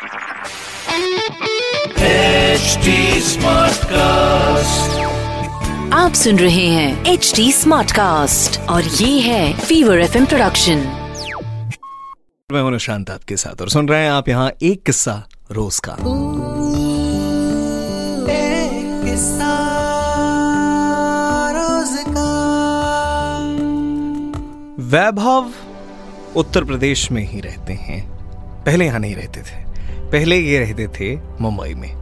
HD 0.00 0.06
Smartcast. 3.22 4.94
आप 5.92 6.12
सुन 6.14 6.38
रहे 6.38 6.66
हैं 6.66 7.04
एच 7.06 7.32
डी 7.36 7.52
स्मार्ट 7.52 7.92
कास्ट 7.92 8.60
और 8.60 8.84
ये 8.84 9.20
है 9.20 9.60
फीवर 9.60 10.00
एफ़ 10.00 10.18
प्रोडक्शन 10.18 10.76
मैं 12.52 12.62
हूँ 12.62 12.72
निशांत 12.72 13.10
आपके 13.10 13.36
साथ 13.36 13.60
और 13.60 13.68
सुन 13.68 13.88
रहे 13.88 14.02
हैं 14.02 14.10
आप 14.10 14.28
यहाँ 14.28 14.52
एक 14.62 14.82
किस्सा 14.82 15.28
रोज 15.52 15.80
का। 15.88 15.92
वैभव 24.82 25.52
उत्तर 26.36 26.64
प्रदेश 26.64 27.10
में 27.10 27.26
ही 27.28 27.40
रहते 27.40 27.72
हैं। 27.72 28.10
पहले 28.64 28.84
यहाँ 28.84 29.00
नहीं 29.00 29.14
रहते 29.14 29.40
थे। 29.40 29.69
पहले 29.90 30.38
ये 30.38 30.58
रहते 30.58 30.88
थे 30.88 31.18
मुंबई 31.40 31.74
में। 31.74 31.94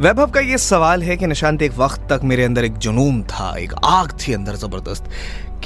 वैभव 0.00 0.30
का 0.30 0.40
ये 0.40 0.58
सवाल 0.58 1.02
है 1.02 1.16
कि 1.16 1.26
निशांत, 1.26 1.62
एक 1.62 1.72
वक्त 1.78 2.00
तक 2.00 2.20
मेरे 2.24 2.44
अंदर 2.44 2.64
एक 2.64 2.74
जुनून 2.74 3.22
था, 3.22 3.56
एक 3.58 3.72
आग 3.84 4.12
थी 4.12 4.32
अंदर 4.32 4.54
ज़बरदस्त 4.54 5.10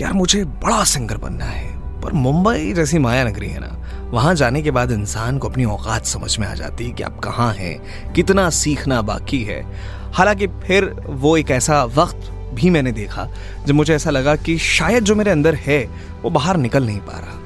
यार 0.00 0.12
मुझे 0.12 0.44
बड़ा 0.44 0.84
सिंगर 0.84 1.16
बनना 1.16 1.44
है। 1.44 2.00
पर 2.00 2.12
मुंबई 2.12 2.72
जैसी 2.72 2.98
माया 2.98 3.24
नगरी 3.24 3.48
है 3.48 3.60
ना, 3.60 3.86
वहाँ 4.10 4.34
जाने 4.34 4.62
के 4.62 4.70
बाद 4.70 4.90
इंसान 4.90 5.38
को 5.38 5.48
अपनी 5.48 5.64
औकात 5.64 6.06
समझ 6.06 6.38
में 6.38 6.46
आ 6.46 6.54
जाती 6.54 6.84
है 6.84 6.90
कि 6.90 7.02
आप 7.02 7.18
कहाँ 7.18 7.54
हैं, 7.54 8.12
कितना 8.12 8.50
सीखना 8.50 9.02
बाकी 9.02 9.42
है। 9.42 9.66
हालाँकि 10.12 10.46
फिर 10.46 10.84
वो 11.06 11.36
एक 11.36 11.50
ऐसा 11.50 11.84
वक्त 11.84 12.30
भी 12.54 12.70
मैंने 12.70 12.92
देखा 12.92 13.28
जब 13.66 13.74
मुझे 13.74 13.94
ऐसा 13.94 14.10
लगा 14.10 14.36
कि 14.36 14.58
शायद 14.58 15.04
जो 15.04 15.14
मेरे 15.14 15.30
अंदर 15.30 15.54
है, 15.54 15.88
वो 16.22 16.30
बाहर 16.30 16.56
निकल 16.56 16.86
नहीं 16.86 17.00
पा 17.00 17.18
रहा। 17.18 17.41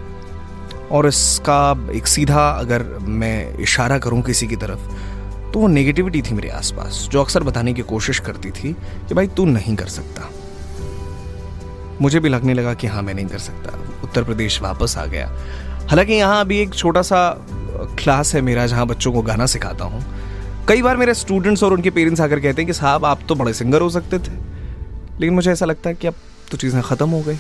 और 0.90 1.06
इसका 1.06 1.90
एक 1.94 2.06
सीधा 2.06 2.48
अगर 2.50 2.82
मैं 3.00 3.58
इशारा 3.58 3.98
करूँ 3.98 4.22
किसी 4.22 4.46
की 4.46 4.56
तरफ़ 4.56 4.80
तो 5.52 5.60
वो 5.60 5.66
नेगेटिविटी 5.66 6.22
थी 6.22 6.34
मेरे 6.34 6.48
आसपास, 6.48 7.08
जो 7.12 7.20
अक्सर 7.20 7.42
बताने 7.42 7.72
की 7.74 7.82
कोशिश 7.82 8.18
करती 8.18 8.50
थी 8.50 8.72
कि 9.08 9.14
भाई 9.14 9.26
तू 9.26 9.44
नहीं 9.44 9.76
कर 9.76 9.86
सकता। 9.86 10.30
मुझे 12.00 12.20
भी 12.20 12.28
लगने 12.28 12.54
लगा 12.54 12.74
कि 12.74 12.86
हाँ 12.86 13.02
मैं 13.02 13.14
नहीं 13.14 13.26
कर 13.26 13.38
सकता। 13.38 13.78
उत्तर 14.04 14.24
प्रदेश 14.24 14.60
वापस 14.62 14.96
आ 14.98 15.04
गया। 15.06 15.30
हालाँकि 15.88 16.12
यहाँ 16.12 16.40
अभी 16.40 16.58
एक 16.58 16.74
छोटा 16.74 17.02
सा 17.02 17.46
क्लास 17.98 18.34
है 18.34 18.40
मेरा, 18.40 18.66
जहाँ 18.66 18.86
बच्चों 18.86 19.12
को 19.12 19.22
गाना 19.22 19.46
सिखाता 19.46 19.84
हूँ। 19.84 20.04
कई 20.68 20.82
बार 20.82 20.96
मेरे 20.96 21.14
स्टूडेंट्स 21.14 21.62
और 21.62 21.72
उनके 21.72 21.90
पेरेंट्स 21.90 22.20
आकर 22.20 22.40
कहते 22.40 22.62
हैं 22.62 22.66
कि 22.66 22.72
साहब, 22.72 23.04
आप 23.04 23.20
तो 23.28 23.34
बड़े 23.34 23.52
सिंगर 23.52 23.80
हो 23.80 23.90
सकते 23.90 24.18
थे। 24.18 24.32
लेकिन 25.20 25.34
मुझे 25.34 25.50
ऐसा 25.52 25.66
लगता 25.66 25.90
है 25.90 25.94
कि 25.94 26.06
अब 26.06 26.14
तो 26.50 26.56
चीज़ें 26.56 26.82
ख़त्म 26.82 27.08
हो 27.08 27.20
गई। 27.20 27.36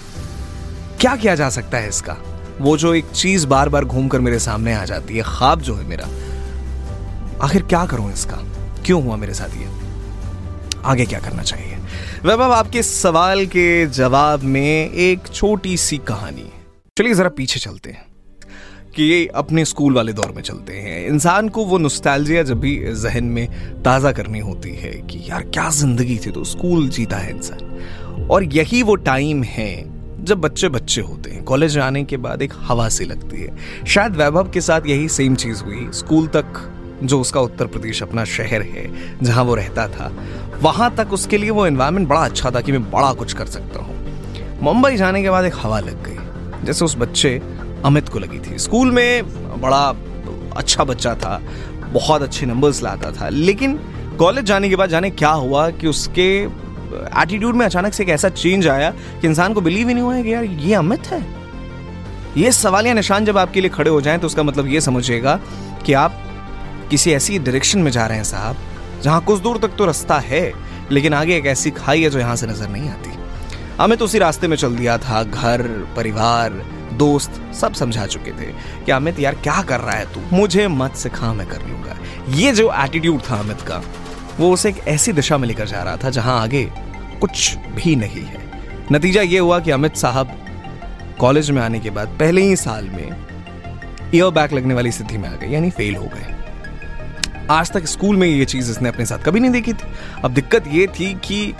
क्या 1.00 1.16
किया 1.16 1.34
जा 1.34 1.48
सकता 1.50 1.78
है 1.78 1.88
इसका? 1.88 2.16
वो 2.60 2.76
जो 2.76 2.94
एक 2.94 3.10
चीज़ 3.10 3.46
बार 3.46 3.68
बार 3.68 3.84
घूम 3.84 4.08
कर 4.08 4.20
मेरे 4.20 4.38
सामने 4.38 4.74
आ 4.74 4.84
जाती 4.84 5.16
है, 5.16 5.22
ख्वाब 5.22 5.60
जो 5.60 5.74
है 5.74 5.84
मेरा, 5.84 6.08
आखिर 7.42 7.62
क्या 7.62 7.84
करूँ 7.86 8.12
इसका? 8.12 8.36
क्यों 8.86 9.02
हुआ 9.04 9.16
मेरे 9.16 9.34
साथ 9.34 9.56
ये? 9.56 9.68
आगे 10.84 11.06
क्या 11.06 11.20
करना 11.20 11.42
चाहिए? 11.42 11.76
वैभव, 12.24 12.52
आपके 12.52 12.82
सवाल 12.82 13.46
के 13.46 13.86
जवाब 13.86 14.42
में 14.42 14.90
एक 14.90 15.26
छोटी 15.26 15.76
सी 15.76 15.98
कहानी। 15.98 16.50
चलिए 16.96 17.14
जरा 17.14 17.28
पीछे 17.28 17.60
चलते 17.60 17.90
हैं, 17.90 18.04
कि 18.94 19.02
ये 19.02 19.26
अपने 19.34 19.64
स्कूल 19.64 19.94
वाले 19.94 20.12
दौर 20.12 20.32
में 20.32 20.42
चलते 20.42 20.72
हैं। 20.72 21.06
इंसान 21.06 21.48
को 21.48 21.64
वो 21.64 21.78
नुस्टैल्जिया 21.78 22.42
जब 22.42 22.60
भी 22.60 22.76
जहन 22.94 23.24
में 23.24 23.82
ताज़ा 23.82 24.12
करनी 24.12 24.38
होती 24.38 24.70
है 24.74 24.92
कि 25.02 25.18
यार 25.28 25.42
क्या 25.44 25.68
ज़िंदगी 25.70 26.18
थी 26.26 26.30
तो 26.30 26.44
स्कूल 26.44 26.88
जीता 26.88 27.16
है 27.16 27.30
इंसान। 27.30 28.26
और 28.30 28.44
यही 28.44 28.82
वो 28.82 28.94
टाइम 28.94 29.42
है 29.42 29.74
जब 30.26 30.40
बच्चे 30.40 30.68
बच्चे 30.68 31.00
होते 31.00 31.30
हैं, 31.30 31.42
कॉलेज 31.44 31.76
आने 31.78 32.02
के 32.04 32.16
बाद 32.16 32.42
एक 32.42 32.52
हवा 32.60 32.88
सी 32.88 33.04
लगती 33.04 33.42
है। 33.42 33.84
शायद 33.86 34.16
वैभव 34.16 34.50
के 34.50 34.60
साथ 34.60 34.86
यही 34.86 35.08
सेम 35.08 35.34
चीज़ 35.34 35.62
हुई। 35.64 35.86
स्कूल 35.92 36.26
तक 36.26 36.62
जो 37.02 37.20
उसका 37.20 37.40
उत्तर 37.40 37.66
प्रदेश 37.66 38.02
अपना 38.02 38.24
शहर 38.26 38.62
है, 38.62 38.86
जहाँ 39.22 39.44
वो 39.44 39.54
रहता 39.54 39.86
था, 39.88 40.10
वहाँ 40.62 40.94
तक 40.96 41.12
उसके 41.12 41.38
लिए 41.38 41.50
वो 41.50 41.66
एनवायरमेंट 41.66 42.08
बड़ा 42.08 42.20
अच्छा 42.20 42.50
था 42.50 42.60
कि 42.60 42.72
मैं 42.72 42.90
बड़ा 42.90 43.12
कुछ 43.12 43.32
कर 43.32 43.46
सकता 43.46 43.80
हूँ। 43.80 43.94
मुंबई 44.62 44.96
जाने 44.96 45.22
के 45.22 45.30
बाद 45.30 45.44
एक 45.44 45.54
हवा 45.56 45.80
लग 45.80 46.02
गई, 46.04 46.64
जैसे 46.66 46.84
उस 46.84 46.96
बच्चे 46.98 47.40
अमित 47.84 48.08
को 48.08 48.18
लगी 48.18 48.38
थी। 48.40 48.58
स्कूल 48.58 48.90
में 48.90 49.60
बड़ा 49.60 49.84
अच्छा 50.56 50.84
बच्चा 50.84 51.14
था, 51.14 51.40
बहुत 51.92 52.22
अच्छे 52.22 52.46
नंबर्स 52.46 52.82
लाता 52.82 53.10
था, 53.12 53.28
लेकिन 53.28 53.78
कॉलेज 54.18 54.44
जाने 54.44 54.68
के 54.68 54.76
बाद 54.76 54.90
जाने 54.90 55.10
क्या 55.12 55.30
हुआ 55.30 55.68
कि 55.70 55.86
उसके 55.86 56.46
एटीट्यूड 56.92 57.54
में 57.54 57.64
अचानक 57.66 57.94
से 57.94 58.02
एक 58.02 58.08
ऐसा 58.08 58.28
चेंज 58.28 58.68
आया 58.68 58.90
कि 58.90 59.26
इंसान 59.26 59.52
को 59.52 59.60
बिलीव 59.60 59.88
ही 59.88 59.94
नहीं 59.94 60.04
हुआ 60.04 60.20
कि 60.22 60.32
यार 60.32 60.44
ये 60.44 60.74
अमित 60.74 61.06
है। 61.06 61.24
ये 62.36 62.52
सवाल 62.52 62.86
या 62.86 62.94
निशान 62.94 63.24
जब 63.24 63.38
आपके 63.38 63.60
लिए 63.60 63.70
खड़े 63.70 63.90
हो 63.90 64.00
जाएँ 64.00 64.18
तो 64.18 64.26
उसका 64.26 64.42
मतलब 64.42 64.66
ये 64.66 64.80
समझिएगा 64.80 65.38
कि 65.86 65.92
आप 65.94 66.22
किसी 66.90 67.12
ऐसी 67.12 67.38
डायरेक्शन 67.38 67.78
में 67.78 67.90
जा 67.90 68.06
रहे 68.06 68.16
हैं 68.16 68.24
साहब, 68.24 68.56
जहाँ 69.02 69.20
कुछ 69.20 69.40
दूर 69.40 69.58
तक 69.58 69.76
तो 69.78 69.86
रास्ता 69.86 70.18
है, 70.18 70.52
लेकिन 70.90 71.14
आगे 71.14 71.36
एक 71.36 71.46
ऐसी 71.46 71.70
खाई 71.72 72.02
है 72.02 72.10
जो 72.10 72.18
यहाँ 72.18 72.36
से 72.36 72.46
नज़र 72.46 72.68
नहीं 72.68 72.88
आती। 72.90 73.14
अमित 73.80 74.02
उसी 74.02 74.18
रास्ते 74.18 74.48
में 74.48 74.56
चल 74.56 74.76
दिया 74.76 74.96
था, 74.98 75.22
घर, 75.22 75.62
परिवार, 75.96 76.52
दोस्त, 76.92 77.40
सब 77.60 77.72
समझा 77.72 78.06
चुके 78.06 78.30
थे 78.32 78.52
कि 78.84 78.92
अमित 78.92 79.18
यार 79.20 79.34
क्या 79.34 79.60
कर 79.62 79.80
रहा 79.80 79.96
है 79.96 80.04
तू? 80.14 80.20
मुझे 80.32 80.68
मत 80.68 80.94
सिखा, 80.94 81.32
मैं 81.32 81.46
कर 81.46 81.66
लूँगा। 81.68 81.96
ये 82.34 82.52
जो 82.52 82.72
एटीट्यूड 82.74 83.20
था 83.20 83.36
अमित 83.36 83.60
का 83.60 83.82
वो 84.38 84.52
उसे 84.52 84.68
एक 84.68 84.78
ऐसी 84.88 85.12
दिशा 85.12 85.38
में 85.38 85.46
लेकर 85.48 85.66
जा 85.66 85.82
रहा 85.82 85.96
था 85.96 86.10
जहाँ 86.10 86.40
आगे 86.40 86.64
कुछ 87.20 87.56
भी 87.74 87.94
नहीं 87.96 88.24
है। 88.24 88.44
नतीजा 88.92 89.22
ये 89.22 89.38
हुआ 89.38 89.58
कि 89.60 89.70
अमित 89.70 89.96
साहब 89.96 90.36
कॉलेज 91.20 91.50
में 91.50 91.62
आने 91.62 91.78
के 91.80 91.90
बाद 91.90 92.16
पहले 92.20 92.42
ही 92.42 92.56
साल 92.56 92.88
में 92.88 93.06
ईयर 94.14 94.30
बैक 94.30 94.52
लगने 94.52 94.74
वाली 94.74 94.92
स्थिति 94.92 95.18
में 95.18 95.28
आ 95.28 95.32
गए, 95.32 95.46
यानी 95.46 95.70
फेल 95.70 95.96
हो 95.96 96.04
गए। 96.04 96.34
आज 97.50 97.70
तक 97.70 97.86
स्कूल 97.86 98.16
में 98.16 98.26
ये 98.28 98.44
चीज़ 98.44 98.70
इसने 98.70 98.88
अपने 98.88 99.06
साथ 99.06 99.18
कभी 99.18 99.40
नहीं 99.40 99.50
देखी 99.50 99.72
थी। 99.72 99.92
अब 100.24 100.34
दिक्कत 100.34 100.64
ये 100.68 100.86
थी 100.86 101.12
कि 101.24 101.54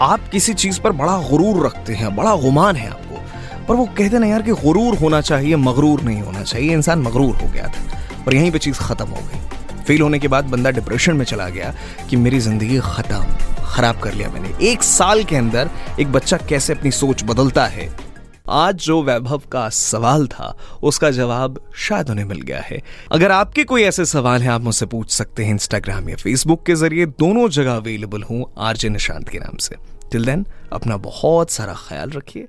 आप 0.00 0.28
किसी 0.28 0.54
चीज़ 0.54 0.80
पर 0.80 0.92
बड़ा 0.92 1.16
गुरूर 1.28 1.64
रखते 1.66 1.94
हैं, 1.94 2.14
बड़ा 2.16 2.34
गुमान 2.36 2.76
है 2.76 2.88
आपको, 2.90 3.22
पर 3.66 3.74
वो 3.74 3.84
कहते 3.98 4.18
ना 4.18 4.26
यार 4.26 4.42
कि 4.42 4.52
गुरूर 4.52 4.98
होना 4.98 5.20
चाहिए, 5.20 5.56
मगरूर 5.56 6.02
नहीं 6.02 6.20
होना 6.22 6.42
चाहिए, 6.42 6.72
इंसान 6.72 7.02
मगरूर 7.02 7.36
हो 7.36 7.48
गया 7.48 7.68
था 7.68 7.98
और 8.26 8.34
यहीं 8.34 8.50
पे 8.50 8.58
चीज़ 8.58 8.78
खत्म 8.78 9.06
हो 9.06 9.16
गई। 9.16 9.49
फेल 9.80 10.00
होने 10.00 10.18
के 10.18 10.28
बाद 10.28 10.44
बंदा 10.44 10.70
डिप्रेशन 10.70 11.16
में 11.16 11.24
चला 11.24 11.48
गया 11.48 11.74
कि 12.10 12.16
मेरी 12.16 12.40
ज़िंदगी 12.40 12.78
खत्म, 12.78 13.24
खराब 13.66 14.00
कर 14.00 14.14
लिया 14.14 14.30
मैंने। 14.30 14.54
एक 14.70 14.82
साल 14.82 15.24
के 15.24 15.36
अंदर 15.36 15.70
एक 16.00 16.12
बच्चा 16.12 16.36
कैसे 16.36 16.72
अपनी 16.72 16.90
सोच 16.90 17.24
बदलता 17.24 17.66
है? 17.66 18.10
आज 18.50 18.74
जो 18.74 19.02
वैभव 19.02 19.42
का 19.52 19.68
सवाल 19.68 20.26
था, 20.26 20.56
उसका 20.82 21.10
जवाब 21.10 21.60
शायद 21.76 22.10
उन्हें 22.10 22.24
मिल 22.24 22.40
गया 22.40 22.60
है। 22.60 22.82
अगर 23.12 23.32
आपके 23.32 23.64
कोई 23.64 23.82
ऐसे 23.82 24.04
सवाल 24.04 24.42
हैं, 24.42 24.50
आप 24.50 24.60
मुझसे 24.60 24.86
पूछ 24.86 25.10
सकते 25.10 25.44
हैं 25.44 25.50
इंस्टाग्राम 25.50 26.08
या 26.08 26.16
फेसबुक 26.16 26.66
के 26.66 26.74
ज़रिए। 26.74 27.06
दोनों 27.06 27.48
जगह 27.48 27.76
अवेलेबल 27.76 28.22
हूँ, 28.22 28.44
आरजे 28.58 28.88
निशांत 28.88 29.28
के 29.28 29.38
नाम 29.38 29.56
से। 29.56 29.76
टिल 30.12 30.24
देन 30.24 30.46
अपना 30.72 30.96
बहुत 30.96 31.50
सारा 31.50 31.74
ख्याल 31.88 32.10
रखिए। 32.10 32.48